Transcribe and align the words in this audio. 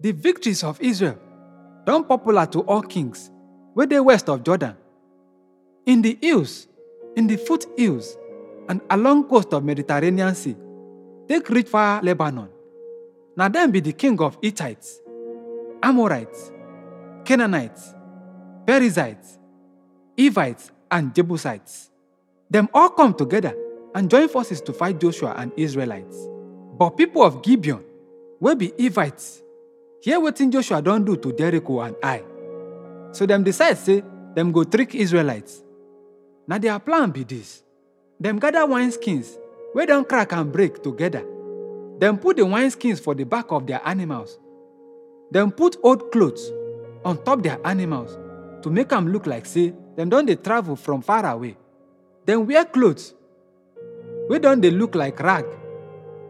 The 0.00 0.12
victories 0.12 0.62
of 0.62 0.80
Israel 0.80 1.18
don 1.84 2.04
popular 2.04 2.46
to 2.46 2.60
all 2.60 2.82
kings 2.82 3.30
wey 3.74 3.86
dey 3.86 4.00
west 4.00 4.28
of 4.28 4.42
Jordan, 4.44 4.76
in 5.86 6.02
the 6.02 6.18
hills, 6.20 6.68
in 7.16 7.26
the 7.26 7.36
foothills, 7.36 8.16
and 8.68 8.80
along 8.90 9.24
coast 9.28 9.52
of 9.52 9.64
Mediterranean 9.64 10.34
Sea, 10.34 10.56
take 11.28 11.48
reach 11.48 11.68
far 11.68 12.02
Lebanon. 12.02 12.48
Now 13.36 13.48
dem 13.48 13.70
be 13.70 13.80
the 13.80 13.92
king 13.92 14.20
of 14.20 14.36
Hittites, 14.42 15.00
Amorites, 15.82 16.52
Canaanites, 17.24 17.94
Perizzites, 18.66 19.38
Evites, 20.16 20.70
and 20.90 21.14
Jebusites. 21.14 21.90
Them 22.50 22.68
all 22.74 22.90
come 22.90 23.14
together 23.14 23.54
and 23.94 24.10
join 24.10 24.28
forces 24.28 24.60
to 24.62 24.72
fight 24.72 25.00
Joshua 25.00 25.34
and 25.36 25.52
Israelites. 25.56 26.16
But 26.78 26.90
people 26.96 27.22
of 27.22 27.42
Gibeon, 27.42 27.84
will 28.40 28.54
be 28.54 28.72
Hivites, 28.78 29.42
hear 30.00 30.20
wetin 30.20 30.50
Joshua 30.50 30.82
don 30.82 31.04
do 31.04 31.16
to 31.16 31.32
Jericho 31.32 31.80
and 31.80 31.96
Ai. 32.02 32.22
So 33.12 33.26
dem 33.26 33.42
decide 33.44 33.78
say 33.78 34.02
dem 34.34 34.52
go 34.52 34.64
trick 34.64 34.94
Israelites. 34.94 35.62
Na 36.46 36.58
their 36.58 36.78
plan 36.78 37.10
be 37.10 37.24
this. 37.24 37.62
Dem 38.20 38.38
gather 38.38 38.66
wineskins 38.66 39.36
wey 39.74 39.86
don 39.86 40.04
crack 40.04 40.32
and 40.32 40.52
break 40.52 40.82
together. 40.82 41.24
Dem 41.98 42.16
put 42.18 42.36
the 42.36 42.46
wine 42.46 42.70
skins 42.70 43.00
for 43.00 43.14
the 43.14 43.24
back 43.24 43.46
of 43.50 43.66
their 43.66 43.80
animals. 43.86 44.38
Dem 45.32 45.50
put 45.50 45.76
old 45.82 46.10
clothes 46.12 46.50
on 47.04 47.22
top 47.24 47.42
their 47.42 47.58
animals 47.66 48.16
to 48.62 48.70
make 48.70 48.92
am 48.92 49.08
look 49.12 49.26
like 49.26 49.46
say 49.46 49.72
dem 49.96 50.08
don 50.08 50.26
dey 50.26 50.36
travel 50.36 50.76
from 50.76 51.02
far 51.02 51.26
away. 51.26 51.56
Dem 52.26 52.46
wear 52.46 52.64
clothes 52.64 53.14
wey 54.28 54.38
don 54.38 54.60
dey 54.60 54.70
look 54.70 54.94
like 54.94 55.18
rag 55.20 55.44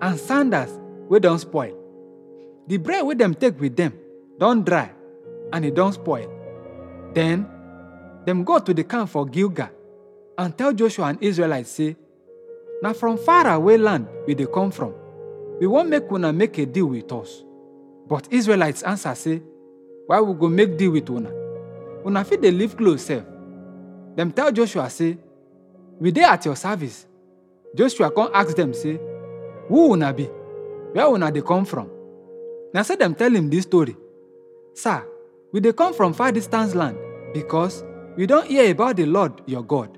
and 0.00 0.18
sandals 0.18 0.70
wey 1.08 1.18
don 1.18 1.38
spoil. 1.38 1.74
The 2.68 2.76
bread 2.78 3.04
wey 3.06 3.14
dem 3.14 3.34
take 3.34 3.60
with 3.60 3.76
dem 3.76 3.92
don 4.38 4.64
dry 4.64 4.90
and 5.52 5.64
e 5.64 5.70
don 5.70 5.92
spoil. 5.92 6.28
Then 7.14 7.46
dem 8.26 8.44
go 8.44 8.58
to 8.58 8.74
the 8.74 8.84
camp 8.84 9.10
for 9.10 9.24
Gilgal 9.26 9.70
and 10.38 10.56
tell 10.56 10.72
Joshua 10.72 11.06
and 11.06 11.22
Israelites 11.22 11.70
say, 11.70 11.96
Na 12.82 12.92
from 12.92 13.16
far 13.18 13.46
away 13.48 13.78
land 13.78 14.06
we 14.26 14.34
dey 14.34 14.46
come 14.52 14.70
from. 14.70 14.92
We 15.60 15.66
wan 15.66 15.88
make 15.88 16.10
una 16.10 16.32
make 16.32 16.58
a 16.58 16.66
deal 16.66 16.86
with 16.86 17.10
us. 17.12 17.42
But 18.08 18.28
Israelites 18.30 18.82
answer 18.82 19.14
say, 19.14 19.42
Why 20.06 20.20
we 20.20 20.34
go 20.34 20.48
make 20.48 20.76
deal 20.76 20.90
with 20.90 21.08
una? 21.08 21.30
Una 22.04 22.24
fit 22.24 22.40
dey 22.42 22.50
live 22.50 22.76
close 22.76 23.02
sef. 23.06 23.24
Dem 24.16 24.32
tell 24.32 24.50
Joshua 24.52 24.90
say, 24.90 25.16
We 26.00 26.10
dey 26.10 26.24
at 26.24 26.44
your 26.44 26.56
service. 26.56 27.06
Joshua 27.74 28.10
come 28.10 28.30
ask 28.34 28.54
dem 28.56 28.74
say, 28.74 28.98
Who 29.68 29.92
una 29.92 30.12
be? 30.12 30.24
Where 30.92 31.06
una 31.06 31.30
dey 31.30 31.40
come 31.42 31.64
from? 31.64 31.90
Na 32.72 32.82
so 32.82 32.96
dem 32.96 33.14
tell 33.14 33.34
him 33.34 33.48
dis 33.50 33.64
story. 33.64 33.96
Sir, 34.74 35.04
we 35.52 35.60
dey 35.60 35.72
come 35.72 35.94
from 35.94 36.12
far 36.12 36.32
distance 36.32 36.74
land 36.74 36.96
because 37.32 37.84
we 38.16 38.26
don 38.26 38.44
hear 38.46 38.70
about 38.70 38.96
the 38.96 39.06
Lord 39.06 39.42
your 39.46 39.62
God. 39.62 39.96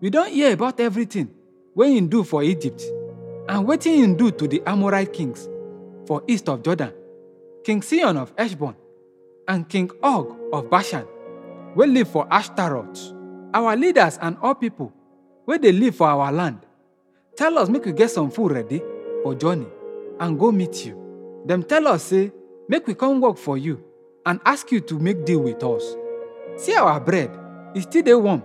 We 0.00 0.10
don 0.10 0.28
hear 0.28 0.52
about 0.52 0.78
everything 0.80 1.30
wey 1.74 1.96
him 1.96 2.08
do 2.08 2.22
for 2.24 2.42
Egypt 2.42 2.82
and 3.48 3.66
wetin 3.66 3.96
him 3.96 4.16
do 4.16 4.30
to 4.30 4.46
the 4.46 4.62
Amorite 4.66 5.12
kings 5.12 5.48
for 6.06 6.22
east 6.28 6.48
of 6.48 6.62
Jordan, 6.62 6.92
King 7.64 7.82
Sihon 7.82 8.16
of 8.16 8.32
Heshbon 8.36 8.74
and 9.48 9.68
King 9.68 9.90
Og 10.02 10.36
of 10.52 10.70
Bashan 10.70 11.06
wey 11.74 11.86
live 11.86 12.08
for 12.08 12.26
Ashtaroth. 12.30 13.12
Our 13.54 13.76
leaders 13.76 14.18
and 14.20 14.36
all 14.42 14.54
people 14.54 14.92
wey 15.46 15.58
dey 15.58 15.72
live 15.72 15.96
for 15.96 16.06
our 16.08 16.30
land 16.30 16.58
tell 17.36 17.58
us 17.58 17.68
make 17.68 17.84
we 17.84 17.92
get 17.92 18.10
some 18.10 18.30
food 18.30 18.52
ready 18.52 18.80
for 19.22 19.34
journey 19.34 19.66
and 20.20 20.38
go 20.38 20.52
meet 20.52 20.86
you. 20.86 21.03
Dem 21.46 21.62
tell 21.62 21.86
us 21.88 22.04
say 22.04 22.32
make 22.68 22.86
we 22.86 22.94
come 22.94 23.20
work 23.20 23.36
for 23.36 23.58
you 23.58 23.82
and 24.24 24.40
ask 24.44 24.72
you 24.72 24.80
to 24.80 24.98
make 24.98 25.24
deal 25.24 25.40
with 25.40 25.62
us. 25.62 25.96
See 26.56 26.74
our 26.74 26.98
bread, 27.00 27.30
e 27.74 27.80
still 27.80 28.02
dey 28.02 28.14
warm 28.14 28.40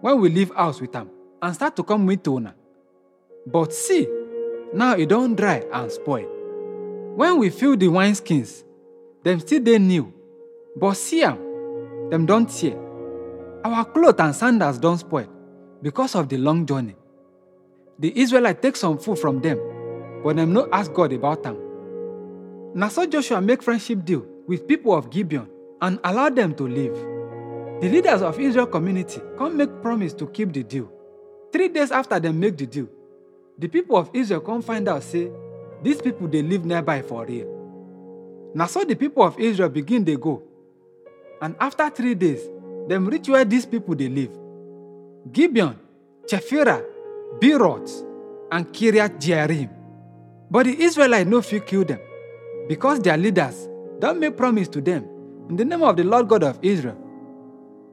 when 0.00 0.20
we 0.20 0.28
leave 0.28 0.50
house 0.54 0.80
with 0.80 0.94
am 0.96 1.08
and 1.40 1.54
start 1.54 1.76
to 1.76 1.82
come 1.84 2.04
meet 2.06 2.26
una. 2.26 2.54
But 3.46 3.72
see, 3.72 4.06
now 4.74 4.96
e 4.96 5.06
don 5.06 5.34
dry 5.36 5.62
and 5.72 5.90
spoil. 5.92 6.26
When 7.16 7.38
we 7.38 7.50
fill 7.50 7.76
the 7.76 7.86
wineskins, 7.86 8.64
dem 9.22 9.38
still 9.40 9.60
dey 9.62 9.78
new, 9.78 10.12
but 10.76 10.94
see 10.94 11.22
am, 11.22 11.38
dem 12.10 12.26
don 12.26 12.46
tear. 12.46 12.76
Our 13.64 13.84
cloth 13.84 14.18
and 14.20 14.34
sandals 14.34 14.78
don 14.78 14.98
spoil 14.98 15.28
because 15.82 16.14
of 16.16 16.28
the 16.28 16.38
long 16.38 16.66
journey. 16.66 16.96
The 17.98 18.18
Israelites 18.18 18.60
take 18.62 18.76
some 18.76 18.98
food 18.98 19.18
from 19.18 19.40
dem, 19.40 19.60
but 20.24 20.34
dem 20.36 20.52
no 20.52 20.68
ask 20.72 20.92
God 20.92 21.12
about 21.12 21.46
am. 21.46 21.69
Na 22.74 22.88
so 22.88 23.04
Joshua 23.04 23.40
make 23.40 23.62
friendship 23.62 24.04
deal 24.04 24.24
with 24.46 24.66
people 24.66 24.94
of 24.94 25.10
Gibeon 25.10 25.48
and 25.82 25.98
allow 26.04 26.30
them 26.30 26.54
to 26.54 26.68
live. 26.68 26.94
The 27.80 27.88
leaders 27.88 28.22
of 28.22 28.38
Israel 28.38 28.66
community 28.66 29.20
come 29.36 29.56
make 29.56 29.82
promise 29.82 30.12
to 30.14 30.26
keep 30.28 30.52
the 30.52 30.62
deal. 30.62 30.90
Three 31.52 31.68
days 31.68 31.90
after 31.90 32.20
dem 32.20 32.38
make 32.38 32.56
the 32.56 32.66
deal, 32.66 32.86
the 33.58 33.66
people 33.66 33.96
of 33.96 34.10
Israel 34.14 34.40
come 34.40 34.62
find 34.62 34.86
out 34.88 35.02
say 35.02 35.30
these 35.82 36.00
people 36.00 36.28
they 36.28 36.42
live 36.42 36.64
nearby 36.64 37.02
for 37.02 37.26
real. 37.26 37.48
Na 38.54 38.66
so 38.66 38.84
the 38.84 38.94
people 38.94 39.24
of 39.24 39.38
Israel 39.40 39.68
begin 39.68 40.04
they 40.04 40.16
go. 40.16 40.42
And 41.42 41.56
after 41.58 41.88
three 41.90 42.14
days, 42.14 42.42
them 42.86 43.06
reach 43.06 43.28
where 43.28 43.44
these 43.44 43.66
people 43.66 43.96
they 43.96 44.08
live. 44.08 44.30
Gibeon, 45.32 45.76
Chephira, 46.26 46.84
Beeroth, 47.40 48.06
and 48.52 48.66
Kiriath 48.68 49.18
Jearim. 49.18 49.70
But 50.50 50.66
the 50.66 50.82
Israelites 50.82 51.28
no 51.28 51.40
fit 51.42 51.66
kill 51.66 51.84
them 51.84 52.00
because 52.70 53.00
their 53.00 53.16
leaders 53.16 53.68
don't 53.98 54.20
make 54.20 54.36
promise 54.36 54.68
to 54.68 54.80
them 54.80 55.04
in 55.48 55.56
the 55.56 55.64
name 55.64 55.82
of 55.82 55.96
the 55.96 56.04
Lord 56.04 56.28
God 56.28 56.44
of 56.44 56.56
Israel. 56.62 56.96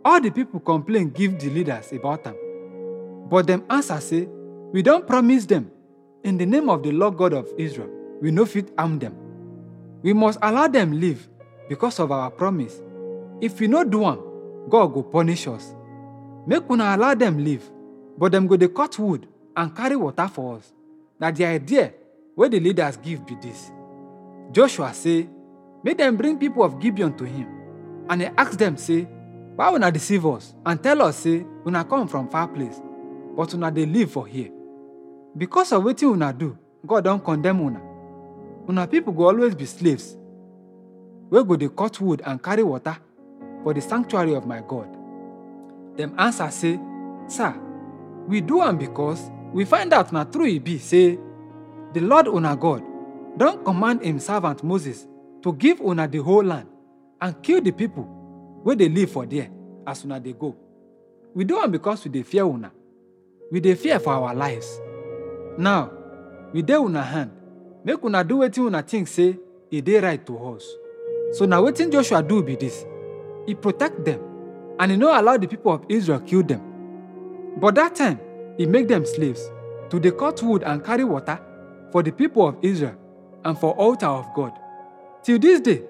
All 0.06 0.22
the 0.22 0.30
people 0.30 0.60
complain 0.60 1.10
give 1.10 1.40
the 1.40 1.50
leaders 1.50 1.92
about 1.94 2.28
am. 2.28 2.36
But 3.28 3.48
them 3.48 3.64
answer 3.72 4.00
say, 4.00 4.28
We 4.72 4.84
don't 4.84 5.08
promise 5.08 5.48
them 5.48 5.72
in 6.24 6.38
the 6.38 6.46
name 6.46 6.70
of 6.70 6.84
the 6.84 6.92
Lord 6.92 7.18
God 7.18 7.34
of 7.34 7.50
Israel. 7.58 7.90
We 8.22 8.30
no 8.30 8.46
fit 8.46 8.72
harm 8.78 9.00
them. 9.00 9.16
We 10.04 10.14
must 10.14 10.38
allow 10.44 10.68
them 10.68 10.92
live 11.02 11.28
because 11.68 11.98
of 11.98 12.12
our 12.12 12.30
promise. 12.30 12.80
If 13.42 13.60
we 13.60 13.66
no 13.68 13.84
do 13.84 14.06
am, 14.06 14.20
God 14.70 14.94
go 14.94 15.02
punish 15.02 15.48
us. 15.48 15.74
Make 16.46 16.70
una 16.70 16.96
allow 16.96 17.16
them 17.16 17.44
live, 17.44 17.64
but 18.16 18.32
them 18.32 18.46
go 18.46 18.56
dey 18.56 18.68
cut 18.68 19.00
wood 19.00 19.28
and 19.56 19.76
carry 19.76 19.96
water 19.96 20.28
for 20.28 20.58
us. 20.58 20.72
Na 21.20 21.32
the 21.32 21.46
idea 21.46 21.94
wey 22.36 22.48
the 22.50 22.60
leaders 22.60 22.96
give 22.98 23.26
be 23.26 23.34
this. 23.42 23.72
Joshua 24.52 24.94
say, 24.94 25.28
make 25.84 25.98
dem 25.98 26.16
bring 26.18 26.38
people 26.38 26.64
of 26.64 26.80
Gibeon 26.80 27.16
to 27.18 27.26
him. 27.26 27.48
And 28.10 28.22
he 28.22 28.28
ask 28.38 28.58
dem 28.58 28.78
say, 28.78 29.04
why 29.56 29.74
una 29.74 29.92
deceive 29.92 30.26
us 30.26 30.54
and 30.66 30.82
tell 30.82 31.02
us 31.02 31.18
say 31.18 31.46
una 31.66 31.84
come 31.84 32.08
from 32.08 32.30
far 32.30 32.48
place, 32.48 32.80
but 33.36 33.54
una 33.54 33.72
dey 33.72 33.86
live 33.86 34.12
for 34.12 34.28
here? 34.28 34.50
Because 35.38 35.72
of 35.72 35.84
wetin 35.84 36.14
una 36.14 36.32
do, 36.34 36.58
God 36.86 37.04
don 37.04 37.20
condemn 37.20 37.62
una. 37.62 37.82
Una 38.70 38.88
people 38.88 39.14
go 39.14 39.28
always 39.30 39.56
be 39.56 39.66
slaves 39.66 40.16
wey 41.30 41.44
go 41.44 41.56
dey 41.56 41.70
cut 41.70 42.00
wood 42.00 42.22
and 42.26 42.42
carry 42.42 42.64
water 42.64 42.98
for 43.64 43.74
the 43.74 43.82
sanctuary 43.82 44.34
of 44.36 44.46
my 44.46 44.62
God. 44.68 44.88
Dem 45.98 46.14
answer 46.18 46.50
say, 46.52 46.80
Sir, 47.28 47.54
we 48.28 48.42
do 48.42 48.62
am 48.62 48.78
because 48.78 49.30
we 49.52 49.66
find 49.66 49.92
out 49.94 50.12
na 50.14 50.24
true 50.24 50.46
e 50.46 50.60
be 50.60 50.78
say 50.80 51.18
the 51.94 52.00
Lord 52.02 52.28
una 52.28 52.56
God 52.56 52.84
don 53.38 53.64
command 53.64 54.02
him 54.02 54.20
servant 54.20 54.64
Moses 54.64 55.08
to 55.44 55.54
give 55.54 55.80
una 55.82 56.08
the 56.08 56.18
whole 56.18 56.44
land 56.44 56.68
and 57.22 57.36
kill 57.44 57.62
the 57.62 57.72
people 57.72 58.06
wey 58.64 58.76
dey 58.76 58.90
live 58.90 59.12
for 59.12 59.26
there 59.26 59.50
as 59.86 60.04
una 60.06 60.20
dey 60.20 60.34
go. 60.34 60.56
We 61.36 61.44
do 61.46 61.60
am 61.60 61.72
because 61.72 62.04
we 62.04 62.12
dey 62.12 62.24
fear 62.24 62.44
una. 62.46 62.72
We 63.52 63.60
dey 63.60 63.76
fear 63.76 64.00
for 64.00 64.14
our 64.14 64.34
lives. 64.36 64.82
Now, 65.58 65.92
we 66.54 66.62
dey 66.62 66.76
una 66.76 67.02
hand. 67.04 67.32
Make 67.86 68.04
una 68.04 68.24
do 68.24 68.38
wetin 68.40 68.66
una 68.68 68.82
think 68.82 69.08
say 69.08 69.38
e 69.72 69.82
dey 69.82 70.00
right 70.00 70.26
to 70.26 70.38
us. 70.56 70.66
So 71.34 71.46
na 71.46 71.62
wetin 71.62 71.92
Joshua 71.92 72.24
do 72.24 72.42
be 72.44 72.56
this. 72.56 72.86
He 73.46 73.54
protect 73.56 74.04
them 74.04 74.20
and 74.80 74.92
he 74.92 74.98
no 74.98 75.08
allow 75.20 75.38
the 75.38 75.48
people 75.48 75.72
of 75.72 75.86
Israel 75.90 76.20
kill 76.20 76.44
them. 76.44 76.62
But 77.60 77.76
that 77.76 77.96
time, 77.96 78.20
he 78.58 78.66
make 78.66 78.88
them 78.88 79.06
slaves 79.06 79.50
to 79.90 80.00
dey 80.00 80.12
cut 80.12 80.42
wood 80.44 80.64
and 80.64 80.84
carry 80.84 81.04
water 81.04 81.40
for 81.92 82.04
the 82.04 82.12
people 82.12 82.48
of 82.48 82.58
Israel 82.62 82.96
and 83.48 83.58
for 83.58 83.72
altar 83.76 84.08
of 84.08 84.32
God. 84.36 84.52
Till 85.24 85.40
this 85.40 85.62
day, 85.62 85.82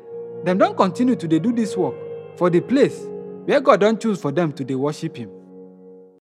them 0.44 0.60
don't 0.60 0.78
continue 0.78 1.16
to 1.16 1.28
dey 1.28 1.40
do 1.40 1.52
this 1.52 1.76
work 1.76 1.96
for 2.38 2.50
the 2.52 2.62
place 2.62 3.04
where 3.46 3.60
God 3.60 3.80
don't 3.80 4.00
choose 4.00 4.22
for 4.22 4.32
them 4.32 4.54
to 4.54 4.64
dey 4.64 4.76
worship 4.76 5.18
him. 5.18 5.32